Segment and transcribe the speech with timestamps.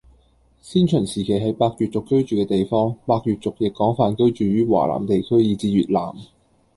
[0.63, 6.11] 先秦時期係百越族居住嘅地方，百越族亦廣泛居住於華南地區以至越南